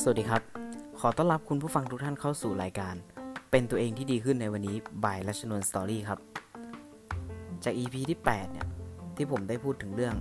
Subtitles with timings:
[0.00, 0.42] สวัสดีครับ
[1.00, 2.94] ขอต้อนรับคุณผู้ฟังทุกท่านเข้าสู่รายการ
[3.50, 6.18] เป็นตัวเองที่ดีขึ้นในวันนี้บายรัชนนสตอรี่ครับ
[7.64, 8.66] จาก EP ที่ 8 เนี่ย
[9.16, 10.14] ที่ผมได้พูดถึงเรื่อง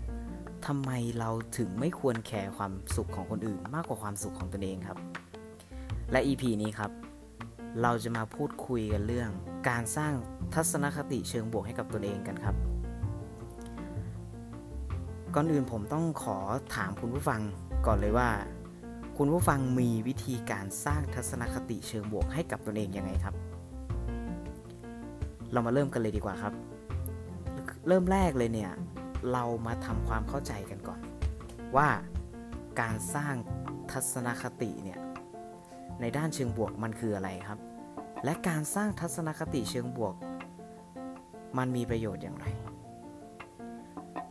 [0.68, 4.98] ทำไมเราถึงไม่ควรแคร์ความสุขของคนอื่น มากกว่าความสุขของตนเองครับ
[6.12, 6.92] และ EP นี้ครับ
[7.82, 9.30] เราจะมาพูดคุยกันเรื่อง
[9.70, 10.14] การสร้าง
[10.54, 12.56] ทัศนคติเชิงบวกให้กับตนเองกันครับ
[15.36, 16.38] ก่อนอื่นผมต้องขอ
[16.76, 17.42] ถามคุณผู้ฟัง
[17.86, 18.30] ก่อนเลยว่า
[19.18, 23.36] คุณผู้ฟังมีวิธีการสร้างทัศนคติเชิงบวกให้กับตนเองยังไงครับ
[25.52, 26.54] เรามาเริ่มกันเลยดีกว่าครับ
[27.88, 28.72] เริ่มแรกเลยเนี่ย
[29.32, 31.00] เรามาทำความเข้าใจกันก่อน
[31.76, 31.88] ว่า
[32.82, 33.36] การสร้าง
[33.92, 35.00] ทัศนคติเนี่ย
[36.02, 37.60] ในด้านเชิงบวกมันคืออะไรครับ
[38.26, 40.16] และการสร้างทัศนคติเชิงบวก
[41.58, 42.46] มันมีประโยชน์อย่างไร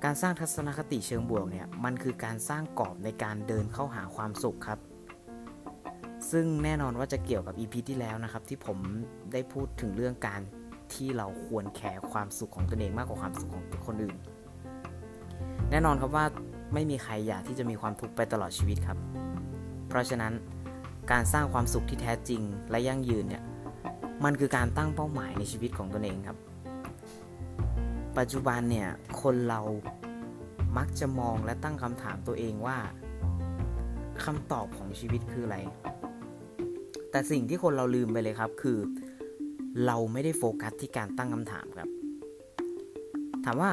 [0.04, 4.78] การสร้างทัศนคติเชิงบวกเนี่ยมันคือการสร้างกรอบในการเดินเข้าหาความสุขครับ
[6.30, 8.78] ซึ่งแน่นอนว่าจะเกี่ยวกับ EP ที่แล้วนะครับ ที่ผม
[9.32, 10.40] ได้พูดถึงเรื่องการ
[10.94, 14.16] ที่เราควรแคร์ความสุขของตนเองมากกว่าความสุขของคนอื่น
[15.70, 16.24] แน่นอนครับว่า
[16.74, 18.98] ไม่มีใครอยากที่จะมีความทุกข์ไปตลอดชีวิตครับ
[19.88, 20.32] เพราะฉะนั้น
[21.12, 23.42] การสร้างความสุขที่แท้จริงและยั่งยืนเนี่ย
[24.24, 26.38] มันคือการตั้งเป้าหมายในชีวิตของตนเองครับ
[28.20, 28.90] ปัจจุบันเนี่ย
[29.22, 29.60] คนเรา
[30.78, 32.78] มักจะมองและตั้งคำถามตัวเองว่า
[34.24, 35.58] คำตอบของชีวิตคืออะไร
[37.10, 38.78] แต่สิ่งที่คนเราลืมไปเลยครับคือ
[39.86, 41.88] เราไม่ได้โฟกัสที่การตั้งคำถามครับ
[43.44, 43.70] ถามว่า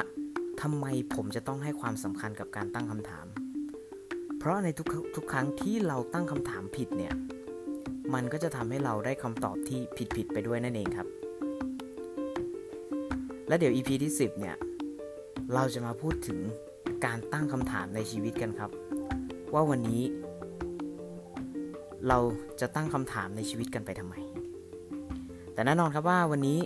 [0.62, 3.26] ทำไมผมจะต้องให้ความสำคัญกับการตั้งคำถาม
[4.38, 7.14] เพราะในทุกทุกครั้งที่เราตั้งคำถามผิดเนี่ย
[8.14, 9.80] มันก็จะทำให้เราได้คำตอบที่
[10.16, 11.08] ผิดๆไปด้วยนั่นเองครับ
[13.48, 14.56] และเดี๋ยว EP ที่ 10 เนี่ย
[15.54, 16.40] เราจะมาพูดถึง
[17.06, 18.72] การตั้งคำถามในชีวิตกันครับ
[19.54, 20.04] ว่าวันนี้
[22.08, 22.18] เรา
[22.62, 24.16] จะตั้งคำถามในชีวิตกันไปทำไม
[25.54, 26.60] แต่แน่นอนครับว่าวันนี้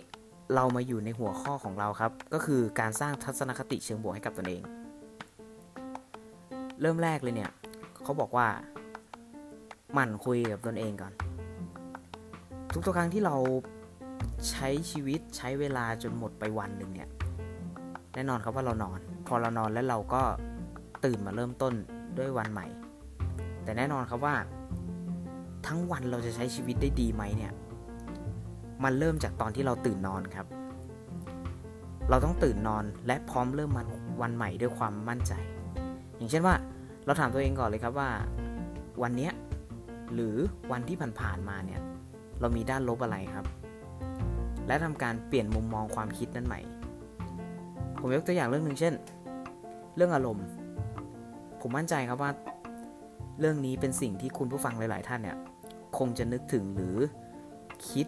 [0.56, 4.62] เรามาอยู่ในหัวข้อของเราครับ ก็คือการสร้างทัศนคติเชิงบวกให้กับตนเอง
[6.82, 7.52] เริ่มแรกเลยเนี่ย
[8.04, 8.48] เขาบอกว่า
[9.94, 11.14] หมั่นคุยกับตนเองก่อน
[12.86, 13.36] ทุกๆครั้งที่เรา
[14.50, 17.10] ใช้ชีวิตใช้เวลาจนหมดไปวันหนึ่งเนี่ย
[18.14, 20.22] แน่นอนครับว่าเรานอน พอเรานอนแล้วเราก็
[21.06, 21.74] ตื่นมาเริ่มต้น
[22.18, 22.68] ด้วยวันใหม่
[23.64, 24.36] แต่แน่นอนครับว่า
[25.68, 27.54] ทั้งวันเราจะใช้ชีวิตได้ดีไหมเนี่ย
[28.84, 30.46] มันเริ่มจากตอนที่เราตื่นนอนครับ
[32.10, 33.88] เราต้องตื่นนอนและพร้อมเริ่มมัน
[34.22, 35.34] วันใหม่ด้วยความมั่นใจ
[36.18, 36.56] อย่างเช่นว่า
[37.06, 38.10] เราถามตัวเองก่อนเลยครับว่า
[39.02, 39.30] วันนี้
[40.14, 40.36] หรือ
[40.72, 41.82] วันที่ผ่านๆมาเนี่ย
[42.40, 43.46] เรามีด้านลบอะไรครับ
[44.68, 46.60] และทำการเปลี่ยนมุมมองความคิดนั้นใหม่
[48.00, 48.94] ผมยกตัวอย่างเรื่องหนึ่งเช่น
[49.96, 50.46] เรื่องอารมณ์
[51.62, 52.32] ผมมั่นใจครับว่า
[53.40, 55.38] เรื่องนี้เป็นสิ่งที่คุณผู้ฟังหลาย ๆ ท่านเนี่ย
[55.98, 56.98] คงจะนึกถึงหรือ
[57.90, 58.08] คิด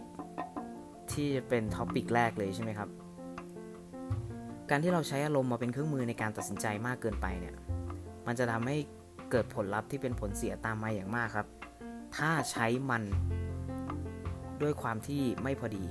[1.11, 2.89] ที่จะเป็น topic แรกเลยใช่ไหมครับ
[4.69, 7.55] การที่เราใช้อารมณ์มาเป็นเครื่องมือในการตัดสินใจมากเกินไปเนี่ย
[8.27, 8.77] มันจะทำให้
[9.31, 11.47] เกิดผลลัพธ์ที่เป็นผลเสียตามมาอย่างมากครับ
[12.17, 13.03] ถ้าใช้มัน
[14.61, 15.83] ด้วยความที่ไม่พอดี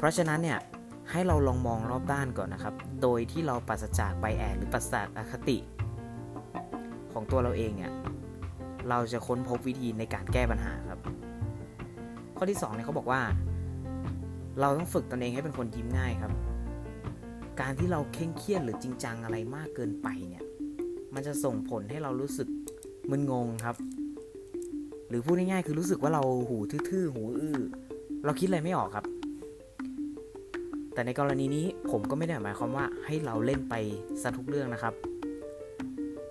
[0.00, 0.58] เพราะฉะนั้นเนี่ย
[1.10, 5.58] ให้เราลองมองรอบด้านก่อนนะครับ โดยที่เราปราศจาก bias หรือปราศจากอคติ
[7.12, 7.92] ของตัวเราเองเนี่ย
[8.88, 11.00] เราจะค้นพบวิธีในการแก้ปัญหาครับ
[12.36, 13.20] ข้อที่2เนี่ยเขาบอกว่า
[14.60, 16.32] เราต้องฝึกตนเองให้เป็นคนยิ้มง่ายครับ
[17.60, 20.44] การที่เราเคร่งเครียดหรือจริงจังอะไรมากเกินไปเนี่ย
[21.14, 22.48] มันจะส่งผลให้เรารู้สึก
[23.10, 23.76] มึนงงครับ
[25.08, 26.58] หรือพูดง่ายๆคือรู้สึกว่าเราหู
[26.90, 27.58] ทื่อๆ หูอื้อ
[28.24, 29.06] เราคิดอะไรไม่ออกครับ
[30.92, 33.74] แต่ในกรณีนี้ผมก็ไม่ได้หมายความว่าให้เราเล่นไป
[34.22, 34.94] ซะทุกเรื่องนะครับ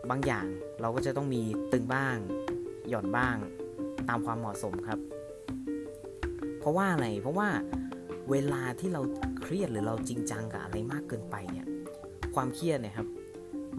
[0.10, 0.46] บางอย่าง
[0.82, 2.16] เราก็จะต้องมีตึงบ้าง
[2.90, 3.36] หย่อนบ้าง
[4.10, 5.00] ตามความเหมาะสมครับ
[6.60, 7.50] เพราะว่าอะไร เพราะว่า
[8.32, 9.02] เวลาที่เรา
[9.42, 11.68] เครียดหรือเราจริงจังกับอะไรมากเกินไปเนี่ย
[12.36, 13.08] ความเครียดเนี่ยครับ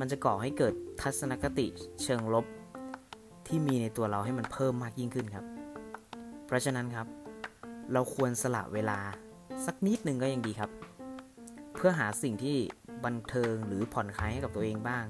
[0.01, 1.67] มันจะก่อให้เกิดทัศนคติ
[2.03, 2.47] เชิงลบ
[3.47, 5.45] ที่มีในตัวเราให้มันเพิ่มมากยิ่งขึ้นครับ
[6.47, 7.07] เพราะฉะนั้นครับ
[7.93, 8.99] เราควรสละเวลา
[9.67, 10.71] สักนิดหนึ่งก็ยังดีครับ
[11.77, 12.57] เพื่อหาสิ่งที่
[13.05, 15.05] บันเทิงหรือผ่อนคลายให้กับตัวเองบ้าง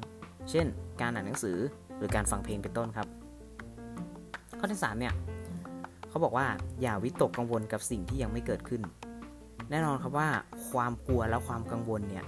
[0.50, 0.66] เช่น
[1.00, 1.58] การอ่านหนังสือ
[1.96, 3.06] หรือการฟังเพลงเป็นต้นครับ
[4.58, 5.14] ข้อที่3เนี่ย
[6.08, 6.46] เขาบอกว่า
[6.80, 8.82] อย่าวิตกกังวลกับสิ่งที่ยังไม่เกิดขึ้น
[9.70, 10.28] แน่นอนครับว่า
[10.70, 12.24] ความกลัวและความกังวลเนี่ย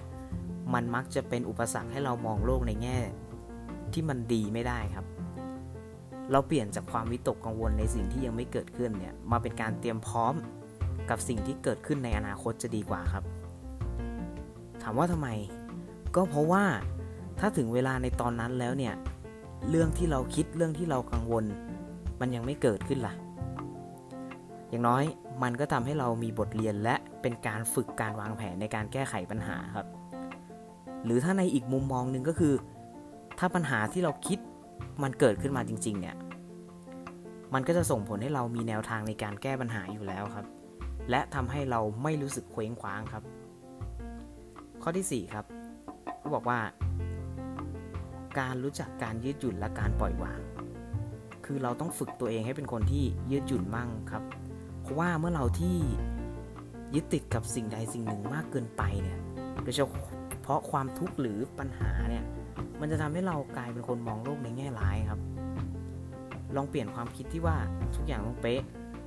[0.74, 2.98] มันมักจะเป็นอุปสรรคให้เรามองโลกในแง่
[3.92, 5.06] ที่มันดีไม่ได้ครับ
[6.32, 10.34] เราเปลี่ยนจากความวิตกกังวลในสิ่งที่ยังไม่เกิดขึ้นเนี่ยมาเป็นการเตรียมพร้อม
[11.10, 13.24] กับสิ่งที่เกิดขึ้นในอนาคตจะดีกว่าครับ
[14.82, 15.28] ถามว่าทำไม
[16.16, 16.64] ก็เพราะว่า
[17.38, 18.94] ถ้าถึงเวลาในตอนนั้นแล้วเนี่ย
[19.70, 21.44] เรื่องที่เราคิดเรื่องที่เรากังวล
[22.20, 23.14] มันยังไม่เกิดขึ้นล่ะ
[24.68, 25.04] อย่างน้อย
[25.42, 29.86] มันก็ทำให้เรามีบทเรียนและเป็นการฝึกการวางแผนในการแก้ไขปัญหาครับ
[31.04, 32.54] หรือถ้าในอีกมุมมองหนึ่งก็คือ
[33.38, 34.38] ถ้าปัญหาที่เราคิด
[35.02, 36.16] มันเกิดขึ้นมาจริง ๆ เนี่ย
[37.54, 40.46] มันก็จะส่งผลให้เรามีแนวทางในการแก้ปัญหาอยู่แล้วครับ
[41.10, 43.22] และทำให้เราไม่รู้สึกเคว้งคว้างครับ
[44.82, 45.44] ข้อที่4ครับ
[46.18, 46.58] เขาบอกว่า
[48.38, 50.40] การรู้จักการยืดหยุ่นและการปล่อยวาง
[51.44, 54.22] คือเราต้องฝึกตัวเองให้เป็นคนที่ยืดหยุ่นมั่งครับ
[54.80, 55.76] เพราะว่าเมื่อเราที่
[56.94, 59.18] ยึดติดกับสิ่งใดสิ่งหนึ่งมากเกินไปเนี่ย
[59.62, 59.80] โดยเฉ
[60.46, 62.24] พาะความทุกข์หรือปัญหาเนี่ย
[62.80, 65.20] มันจะทำให้เรากลายเป็นคนมองโลกในแง่ร้ายครับ
[66.56, 67.56] ลองเปลี่ยนความคิดที่ว่า
[67.94, 68.62] ทุกอย่างต้องเป๊ะ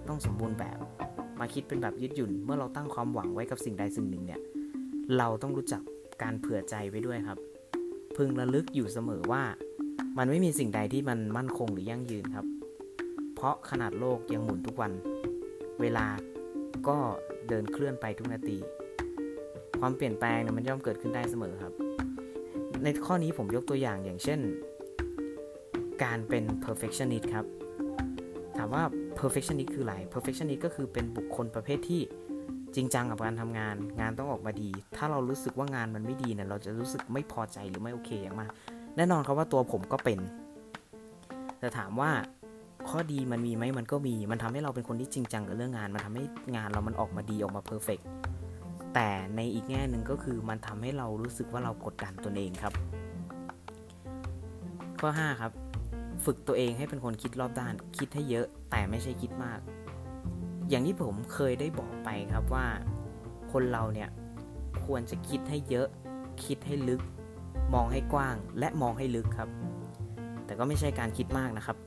[0.08, 0.78] ต้องสมบูรณ์แบบ
[1.40, 4.42] มาคิดเป็นแบบยืดหยุ่น เมื่อเราตั้งความหวังไว้กับสิ่งใดสิ่งหนึ่งเนี่ย
[5.18, 5.82] เราต้องรู้จัก
[6.22, 7.40] การเผื่อใจไว้ด้วยครับ
[8.16, 9.44] พึงระลึกอยู่เสมอว่า
[10.18, 12.46] มันไม่มีสิ่งใดที่มันมั่นคงหรือยั่งยืนครับ
[13.36, 14.92] เพราะขนาดโลกยังหมุนทุกวัน
[15.82, 16.06] เวลา
[16.88, 16.98] ก็
[17.48, 18.58] เดินเคลื่อนไปทุกนาที
[19.80, 21.74] ความเปลี่ยนแปลงเนี่ยมันย่อมเกิดขึ้นได้เสมอครับ
[22.84, 24.40] ในข้อนี้ผมยกตัวอย่างอย่างเช่น
[26.04, 27.46] การเป็น perfectionist ครับ
[28.58, 28.84] ถามว่า
[29.20, 32.02] perfectionist คืออะไร perfectionist ก็คือเป็นบุคคลประเภทที่
[32.76, 38.50] จริงจังกับการทำงาน งานต้องออกมาดี ถ้าเรารู้สึกว่างานมันไม่ดีเนี่ยเราจะรู้สึกไม่พอใจหรือไม่โอเคอย่างมาก
[38.98, 40.20] แน่นอนครับว่าตัวผมก็เป็น
[41.60, 42.12] แต่ถามว่า
[42.90, 46.24] ข้อดีมันมีไหมมันก็มี มันทำให้เราเป็นคนที่จริงจังกับเรื่องงาน มันทำให้
[46.56, 48.00] งานเรามันออกมาดีออกมาเพอร์เฟก
[48.94, 52.74] แต่ในอีกแง่หนึ่งก็คือมันทำให้เรารู้สึกว่าเรากดดันตนเองครับ
[55.00, 55.52] ข้อ 5 ครับ
[56.26, 59.60] ฝึกตัวเองให้เป็นคนคิดรอบด้าน คิดให้เยอะแต่ไม่ใช่คิดมาก
[60.70, 62.66] อย่างที่ผมเคยได้บอกไปครับว่า
[63.52, 64.10] คนเราเนี่ย
[64.86, 65.88] ควรจะคิดให้เยอะ
[66.46, 67.02] คิดให้ลึก
[67.74, 69.50] มองให้กว้าง และมองให้ลึกครับ
[70.46, 71.78] แต่ก็ไม่ใช่การคิดมากนะครับ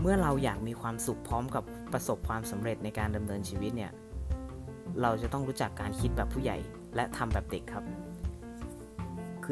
[0.00, 3.92] เมื่อเราอยากมีความสุขพร้อมกับประสบความสำเร็จในการดำเนินชีวิตเนี่ย
[5.02, 6.58] เราจะต้องรู้จักการคิดแบบผู้ใหญ่
[6.96, 7.84] และทำแบบเด็กครับ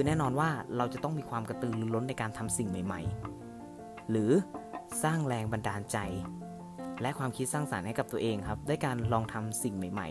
[0.01, 3.01] คือแน่นอนว่าเราจะต้องมีความกระตือรือร้นในการทำสิ่งใหม่
[3.57, 4.31] ๆ หรือ
[5.03, 5.99] สร้างแรงบันดาลใจ
[7.03, 10.09] และความคิดสร้างสารรค์ให้กับตัวเองครับด้วยการลองทำสิ่งใหม่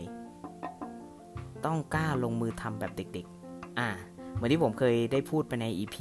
[0.80, 3.88] ๆ ต้องกล้าลงมือทำแบบเด็กๆ อ่า
[4.34, 5.96] เหมือนที่ผมเคยได้พูดไปใน EP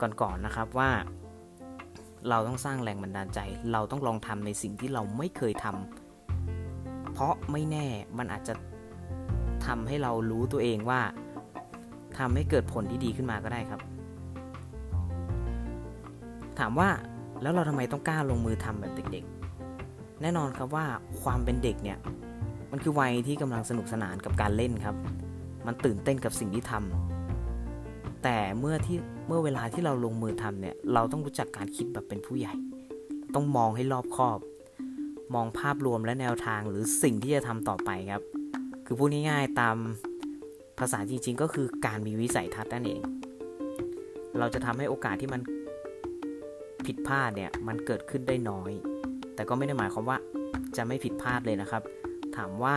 [0.00, 0.90] ก่อนๆนนะครับว่า
[2.28, 3.40] เราต้องสร้างแรงบันดาลใจ
[3.72, 7.86] เราต้องลองทำในสิ่งที่เราไม่เคยทำเพราะไม่แน่
[8.18, 8.54] มันอาจจะ
[9.66, 11.02] ทำให้เรารู้ตัวเองว่า
[12.20, 13.80] ทำให้เกิดผลที่ดีขึ้นมาก็ได้ครับ
[16.58, 16.88] ถามว่า
[17.42, 20.84] แล้วเราทำไมต้องกล้าลงมือทำแบบเด็กๆ แน่นอนครับว่า
[21.22, 21.98] ความเป็นเด็กเนี่ย
[22.70, 24.96] มันคือวัยที่กำลังสนุกสนานกับการเล่นครับ
[25.66, 32.54] มันตื่นเต้นกับสิ่งที่ทำแต่เมื่อที่เมื่อเวลาที่เราลงมือทำเนี่ยเราต้องรู้จักการคิดแบบเป็นผู้ใหญ่
[33.34, 34.38] ต้องมองให้รอบคอบ
[35.34, 38.22] มองภาพรวมและแนวทางหรือสิ่งที่จะทำต่อไปครับ
[38.86, 39.76] คือพูดง่ายๆตาม
[40.80, 43.00] ภาษาจริง ๆ ก็คือการมีวิสัยทัศน์นั่นเอง
[44.38, 45.40] เราจะทำให้โอกาสที่มัน
[46.86, 48.72] ผิดพลาดเนี่ยมันเกิดขึ้นได้น้อย
[49.34, 50.18] แต่ก็ไม่ได้หมายความว่า
[50.76, 51.82] จะไม่ผิดพลาดเลยนะครับ
[52.36, 52.76] ถามว่า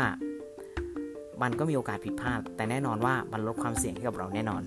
[1.41, 4.61] มันก็มีโอกาสผิดพลาด แต่แน่นอนว่ามันลดความเสี่ยงให้กับเราแน่นอน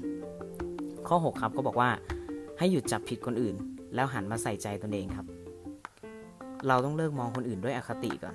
[1.08, 1.90] ข้อ 6 ครับก็บอกว่า
[2.58, 3.54] ให้หยุดจับผิดคนอื่น
[3.94, 5.26] แล้วหันมาใส่ใจตนเองครับ
[6.68, 8.34] เราต้องเลิกมองคนอื่นด้วยอคติก่อน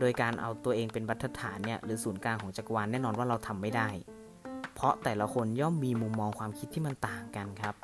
[0.00, 3.88] โดยการเอาตัวเองเป็นบรรทัดฐานเนี่ยหรือศูนย์กลางของจักรวาลแน่นอนว่าเราทำไม่ได้
[4.74, 7.74] เพราะแต่ละคนย่อมมีมุมมองความคิดที่มันต่างกันครับ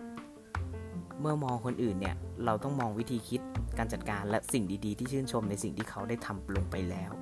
[1.21, 3.41] เมื่อมองคนอื่นเนี่ยเราต้องมองวิธีคิด
[3.79, 7.13] การจัดการและสิ่งดีๆ ที่ชื่นชมในสิ่งที่เขาได้ทำลงไปแล้ว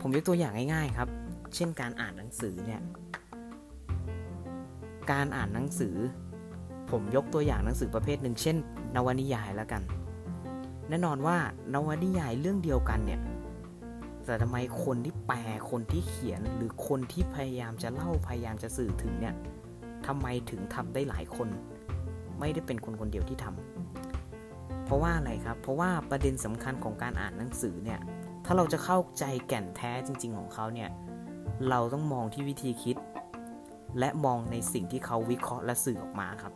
[0.00, 1.08] ผมยกตัวอย่างง่ายๆครับ
[1.54, 2.80] เช่นการอ่านหนังสือเนี่ย
[5.12, 5.96] การอ่านหนังสือ
[6.90, 8.56] ผมยกตัวอย่างหนังสือประเภทหนึ่งเช่น
[8.94, 9.82] นวนิยายแล้วกัน
[10.88, 11.36] แน่นอนว่า
[11.74, 13.20] นวนิยายเรื่องเดียวกันเนี่ย
[14.26, 15.38] แต่ทำไมคนที่แปล
[15.70, 19.34] คนที่เขียนหรือคนที่พยายามจะเล่าพยายามจะสื่อถึงเนี่ย
[20.06, 21.48] ทำไมถึงทำได้หลายคน
[22.40, 28.00] ไม่ได้เป็นคนคนเดียวที่ทำเพราะว่าอะไรครับ เพราะว่าประเด็นสำคัญของการอ่านหนังสือเนี่ย
[28.44, 30.90] ถ้าเราจะเข้าใจแก่นแท้จริง ๆ ของเขาเนี่ย
[31.68, 32.96] เราต้องมองที่วิธีคิด
[33.98, 36.52] และมองในสิ่งที่เขาวิเคราะห์และสื่อออกมาครับ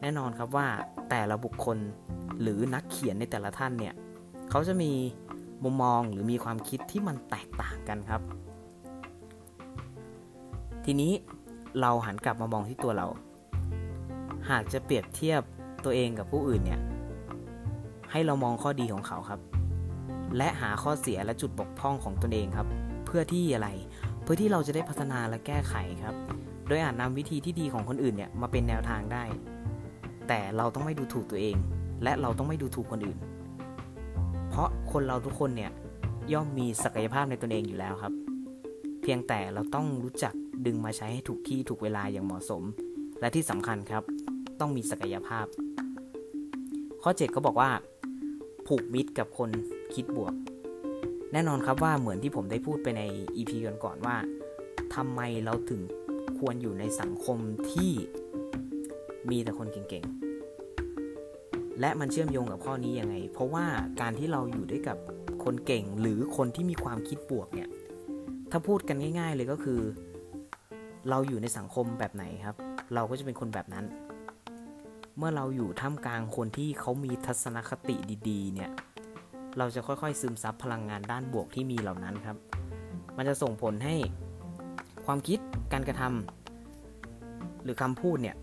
[0.00, 0.66] แน่นอนครับว่า
[1.10, 1.78] แต่ละบุคคล
[2.40, 3.94] หรือนักเขียนในแต่ละท่านเนี่ย
[4.50, 4.92] เขาจะมี
[5.64, 8.20] มุมมองหรือมีความคิดที่มันแตกต่างกันครับ
[10.84, 11.12] ทีนี้
[11.80, 13.06] เราหันกลับมามองที่ตัวเรา
[14.50, 15.42] หากจะเปรียบเทียบ
[15.84, 16.80] ตัวเองกับผู้อื่นเนี่ย
[18.10, 19.40] ให้เรามองข้อดีของเขาครับ
[20.36, 22.66] และหาข้อเสียและจุดบกพร่องของตนเองครับ
[23.06, 23.68] เพื่อที่อะไร
[24.22, 26.14] เพื่อที่เราจะได้พัฒนาและแก้ไขครับ
[26.68, 29.24] โดยอาจนำวิธีที่ดีของคนอื่นเนี่ยมาเป็นแนวทางได้
[30.28, 31.56] แต่เราต้องไม่ดูถูกตัวเอง
[32.02, 33.18] และเราต้องไม่ดูถูกคนอื่น
[34.56, 35.72] เพราะคนเราทุกคนเนี่ย
[36.32, 38.12] ย่อมมีศักยภาพในตนเองอยู่แล้วครับ
[39.02, 40.34] เพียงแต่เราต้องรู้จัก
[40.66, 42.62] ดึงมาใช้ให้ถูกที่ถูกเวลาอย่างเหมาะสม
[43.20, 44.02] และที่สำคัญครับ
[44.60, 45.46] ต้องมีศักยภาพ
[47.02, 47.70] ข้อ7เขาบอกว่า
[48.66, 49.50] ผูกมิตรกับคน
[49.94, 50.34] คิดบวก
[51.32, 53.02] แน่นอนครับว่าเหมือนที่ผมได้พูดไปใน
[53.36, 53.52] EP
[53.84, 54.16] ก่อนๆว่า
[54.94, 55.80] ทำไมเราถึง
[56.38, 57.38] ควรอยู่ในสังคม
[57.72, 57.92] ที่
[59.30, 60.23] มีแต่คนเก่งๆ
[61.80, 63.64] และมันเชื่อมโยงกับข้อนี้ยังไง เพราะว่า
[64.00, 64.98] การที่เราอยู่ด้วยกับ
[65.44, 67.68] คนเก่งหรือคนที่มีความคิดบวกเนี่ย
[68.50, 69.80] ถ้าพูดกันง่าย ๆ เลยก็คือ
[71.10, 72.56] เราอยู่ในสังคมแบบไหนครับ
[72.94, 73.84] เราก็จะเป็นคนแบบนั้น
[75.18, 77.96] เมื่อเราอยู่ท่ามกลางคนที่เขามีทัศนคติ
[78.28, 78.70] ดีๆ เนี่ย
[79.58, 82.36] เราจะค่อยๆ ซึมซับพลังงานด้านบวกที่มีเหล่านั้นครับ
[83.16, 83.94] มันจะส่งผลให้
[85.06, 85.38] ความคิด
[85.72, 88.36] การกระทำหรือคำพูดเนี่ย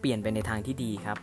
[0.00, 1.18] เปลี่ยนไปในทางที่ดีครับ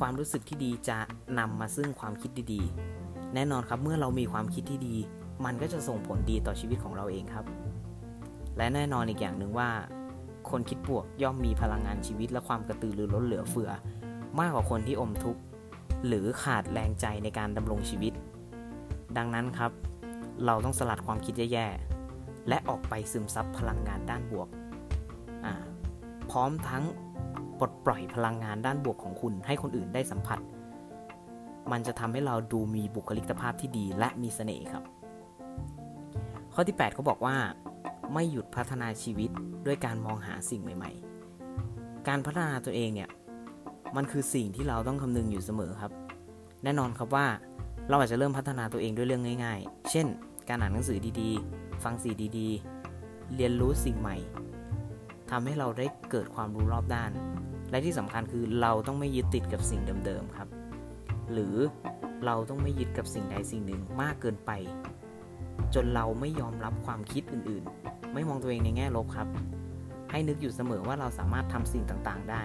[0.00, 0.98] ความรู้สึกที่ดีจะ
[1.38, 4.96] นำมาซึ่งความคิดดีๆ แน่นอนครับเมื่อเรามีความคิดที่ดี
[5.44, 7.44] มันก็จะส่งผลดีต่อชีวิตของเราเองครับ
[8.56, 9.70] และแน่นอนอีกอย่างหนึ่งว่า
[10.50, 13.70] คนคิดบวกย่อมมีพลังงานชีวิตและความกระตือรือร้นเหลือเฟือ
[14.40, 15.40] มากกว่าคนที่อมทุกข์
[16.06, 18.12] หรือขาดแรงใจในการดำรงชีวิต
[19.16, 19.72] ดังนั้นครับ
[20.46, 24.48] เราต้องสลัดความคิดแย่ๆและออกไปซึมซับพลังงานด้านบวก
[26.30, 26.84] พร้อมทั้ง
[27.60, 30.38] ปลดปล่อยพลังงานด้านบวกของคุณให้คนอื่นได้สัมผัส
[31.72, 34.84] มันจะทำให้เราดูมีบุคลิกภาพที่ดีและมีเสน่ห์ครับ
[36.54, 37.36] ข้อที่8เขาบอกว่า
[38.14, 39.30] ไม่หยุดพัฒนาชีวิต
[39.66, 40.90] ด้วยการมองหาสิ่งใหม่
[41.48, 43.10] ๆ การพัฒนาตัวเองเนี่ย
[43.96, 45.92] มันคือสิ่งที่เราต้องคำนึงอยู่เสมอครับ
[46.64, 47.26] แน่นอนครับว่า
[47.88, 50.06] เราอาจจะเริ่มพัฒนาตัวเองด้วยเรื่องง่าย ๆ เช่น
[50.48, 54.16] การอ่านหนังสือดีๆ ฟังสิ่งดีๆ เรียนรู้สิ่งใหม่
[55.30, 57.10] ทำให้เราได้เกิดความรู้รอบด้าน
[57.70, 60.48] และที่สำคัญคือเราต้องไม่ยึดติดกับสิ่งเดิมๆครับ
[61.32, 61.56] หรือ
[62.26, 64.50] เราต้องไม่ยึดกับสิ่งใดสิ่งหนึ่งมากเกินไป
[65.74, 69.28] จนเราไม่ยอมรับความคิดอื่นๆ ไม่มองตัวเองในแง่ลบครับ
[70.10, 72.42] ให้นึกอยู่เสมอว่าเราสามารถทำสิ่งต่างๆได้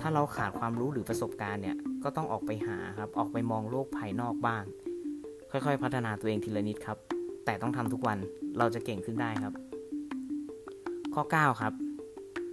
[0.00, 4.64] ถ้าเราขาดความรู้หรือประสบการณ์เนี่ยก็ต้องออกไปหาครับออกไปมองโลกภายนอกบ้าง
[5.50, 6.98] ค่อยๆ พัฒนาตัวเองทีละนิดครับ
[7.44, 8.18] แต่ต้องทำทุกวัน
[8.58, 9.52] เราจะเก่งขึ้นได้ครับ
[11.14, 11.74] ข้อ 9 ครับ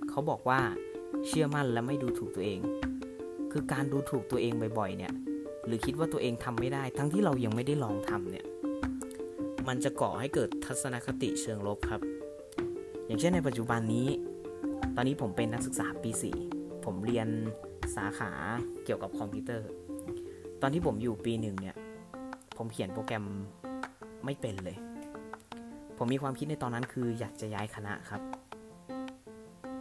[0.10, 0.60] เขาบอกว่า
[1.28, 2.60] เชื่อมั่นและไม่ดูถูกตัวเอง
[3.52, 5.14] คือการดูถูกตัวเองบ่อยๆ เนี่ย
[5.66, 8.46] หรือคิดว่าตัวเองทำไม่ได้ ทั้งที่เรายังไม่ได้ลองทำเนี่ย
[9.68, 12.02] มันจะก่อให้เกิดทัศนคติเชิงลบครับ
[13.06, 14.08] อย่างเช่นในปัจจุบันนี้
[14.96, 16.12] ตอนนี้ผมเป็นนักศึกษาปี
[16.48, 17.28] 4 ผมเรียน
[17.96, 18.32] สาขา
[18.86, 19.70] เกี่ยวกับคอมพิวเตอร์
[20.62, 21.76] ตอนที่ผมอยู่ปีหนึ่งเนี่ย
[22.58, 23.26] ผมเขียนโปรแกรม
[24.26, 24.78] ไม่เป็นเลย
[25.98, 28.22] ผมมีความคิดในตอนนั้นคืออยากจะย้ายคณะครับ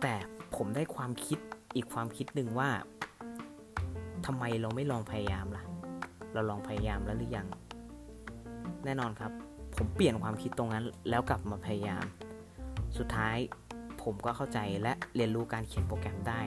[0.03, 0.15] แต่
[0.57, 1.39] ผมได้ความคิด
[1.75, 2.71] อีกความคิดหนึ่งว่า
[4.27, 5.65] ทำไมเราไม่ลองพยายามล่ะ
[6.33, 7.47] เราลองพยายามแล้วหรือยัง
[8.85, 9.33] แน่นอนครับ
[9.77, 12.05] ผมเปลี่ยนความคิดตรงนั้น แล้วกลับมาพยายาม
[12.99, 13.37] สุดท้าย
[14.03, 16.41] ผมก็เข้าใจและเรียนรู้การเขียนโปรแกรมได้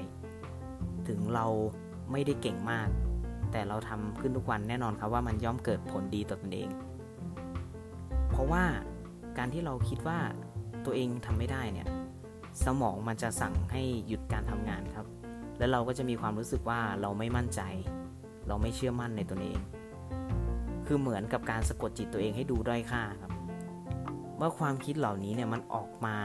[1.07, 1.45] ถึงเรา
[2.11, 2.89] ไม่ได้เก่งมาก
[3.51, 6.69] แต่เราทำขึ้นทุกวันแน่นอนครับว่ามันย่อมเกิดผลดีต่อตนเอง
[8.31, 8.63] เพราะว่า
[9.37, 10.19] การที่เราคิดว่า
[10.85, 11.87] ตัวเองทำไม่ได้เนี่ย
[12.65, 15.05] สมองมันจะสั่งให้หยุดการทำงานครับ
[15.57, 17.61] แล้วเราก็จะมีความรู้สึกว่าเราไม่มั่นใจ
[18.47, 19.59] เราไม่เชื่อมั่นในตนเอง
[20.85, 23.31] คือเหมือนกับการสะกดจิตตัวเองให้ดูด้อยค่าครับ
[24.37, 26.15] เมื่อความคิดเหล่านี้เนี่ยมันออกมา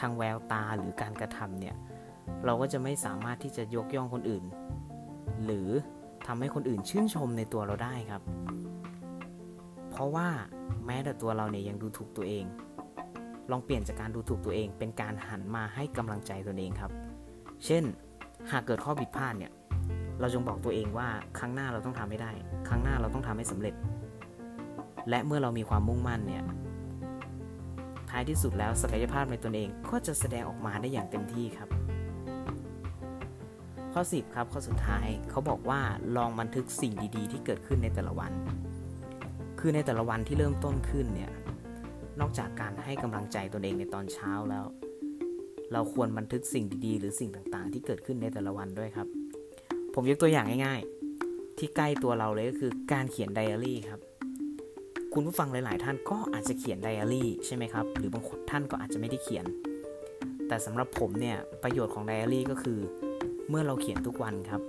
[0.00, 1.76] ทางแววตาหรือการกระทำเนี่ย
[2.44, 4.44] เราก็จะไม่สามารถที่จะยกย่องคนอื่น
[5.44, 5.68] หรือ
[6.26, 8.22] ทำให้คนอื่นชื่นชมในตัวเราได้ครับ
[9.90, 10.28] เพราะว่า
[10.86, 12.44] แม้แต่ตัวเราเนี่ยยังดูถูกตัวเอง
[13.50, 16.92] ลองเปลี่ยนจากการดูถูกตัวเอง เป็นการหันมาให้กำลังใจตนเองครับ
[17.64, 17.84] เช่น
[18.50, 19.52] หากเกิดข้อผิดพลาดเนี่ย
[20.20, 21.08] เราจงบอกตัวเองว่า
[21.38, 22.32] ครั้งหน้าเราต้องทำให้ได้
[22.68, 23.74] ครั้งหน้าเราต้องทำให้สำเร็จ
[25.08, 26.44] และเมื่อเรามีความมุ่งมั่นเนี่ย
[28.10, 31.68] ท้ายที่สุดแล้วศักยภาพในตนเองก็จะแสดงออกมาได้อย่างเต็มที่ครับ
[33.92, 35.80] ข้อ 10 ครับ ข้อสุดท้ายเขาบอกว่า
[36.16, 38.32] ลองบันทึกสิ่งดี ๆ ที่เกิดขึ้นในแต่ละวัน
[39.60, 41.30] คือในแต่ละวันที่เริ่มต้นขึ้นเนี่ย
[42.20, 44.64] นอกจากการให้กำลังใจตนเองในตอนเช้าแล้ว
[45.72, 49.06] เราควรบันทึกสิ่งดีๆ หรือสิ่งต่างๆ ที่เกิดขึ้นในแต่ละวันด้วยครับ
[49.94, 54.00] ผมยกตัวอย่างง่ายๆ ที่ใกล้ตัวเราเลยก็คือการเขียนไดอารี่ครับ
[55.14, 59.46] คุณผู้ฟังหลาย ๆ ท่านก็อาจจะเขียนไดอารี่ใช่ไหมครับ หรือบางคนท่านก็อาจจะไม่ได้เขียน
[60.48, 62.78] แต่สำหรับผมเนี่ยประโยชน์ของไดอารี่ก็คือ
[63.48, 64.62] เมื่อเราเขียนทุกวันครับ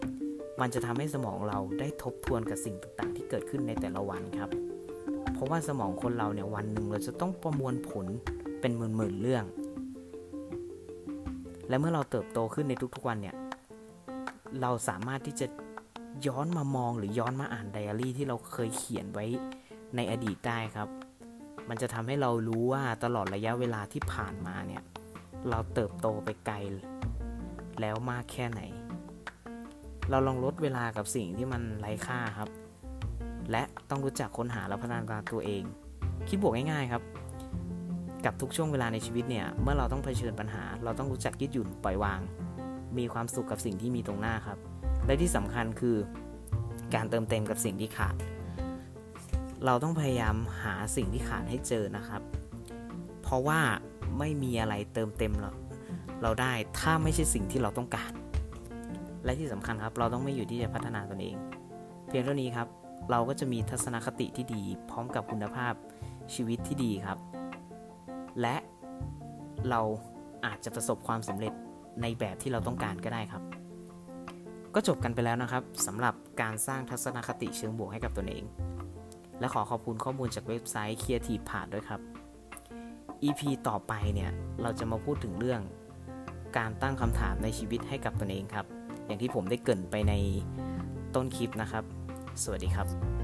[0.62, 4.50] มันจะทำให้สมองเราได้ทบทวนกับสิ่งต่างๆ ที่เกิดขึ้นในแต่ละวันครับ
[5.44, 8.06] ราะว่าสมองคนเราเนี่ยวันหนึ่งเราจะต้องประมวลผล
[8.62, 9.46] เป็นหมื่นๆเรื่อง
[11.70, 13.36] และเมื่อเราเติบโตขึ้นในทุกๆวันเนี่ย
[14.62, 15.48] เราสามารถที่จะ
[16.28, 19.26] ย้อนมามองหรือย้อนมาอ่านไดอารี่ที่เราเคยเขียนไว้
[19.96, 20.88] ในอดีตได้ครับ
[21.70, 24.84] มันจะทำให้เรารู้ว่าตลอดระยะเวลาที่ผ่านมาเนี่ย
[25.50, 26.56] เราเติบโตไปไกล
[27.82, 28.62] แล้วมากแค่ไหน
[30.10, 32.50] เราลองลดเวลากับสิ่งที่มันไร้ค่าครับ
[33.52, 35.64] และต้องรู้จักค้นหาและพัฒนาตัวเอง
[36.30, 37.04] คิดบวกง่ายๆครับ
[38.26, 42.20] กับทุกช่วงเวลาในชีวิตเนี่ย เมื่อเราต้องเผชิญปัญหา เราต้องรู้จักยืดหยุ่นปล่อยวาง
[42.98, 44.58] มีความสุขกับสิ่งที่มีตรงหน้าครับ
[45.06, 45.98] และที่สำคัญคือ
[46.96, 48.16] การเติมเต็มกับสิ่งที่ขาด
[49.66, 52.22] เราต้องพยายามหาสิ่งที่ขาดให้เจอนะครับ
[53.22, 53.60] เพราะว่า
[54.20, 55.52] ไม่มีอะไรเติมเต็มเรา
[56.22, 58.12] เราได้ถ้าไม่ใช่สิ่งที่เราต้องการ
[59.26, 61.36] และที่สำคัญครับ เราต้องไม่อยู่ที่จะพัฒนาตนเอง
[62.08, 62.68] เพียงเท่านี้ครับ
[63.12, 65.74] เราก็จะมีทัศนคติที่ดี พร้อมกับคุณภาพ
[66.34, 67.18] ชีวิตที่ดีครับ
[68.42, 68.56] และ
[69.70, 69.82] เรา
[70.46, 71.54] อาจจะประสบความสำเร็จ
[72.02, 73.44] ในแบบที่เราต้องการก็ได้ครับ
[74.76, 78.44] ก็จบกันไปแล้วนะครับสำหรับการสร้างทัศนคติเชิงบวกให้กับตนเอง
[79.40, 82.02] และขอขอบคุณข้อมูลจากเว็บไซต์ Creative ผ่านด้วยครับ
[83.24, 84.32] EP ต่อไปเนี่ย
[84.62, 85.62] เราจะมาพูดถึงเรื่อง
[86.58, 88.66] การตั้งคำถามในชีวิตให้กับตนเองครับ
[89.06, 90.14] อย่างที่ผมได้เกรินไปใน
[91.16, 91.84] ต้นคลิปนะครับ
[92.42, 93.23] สวัสดีครับ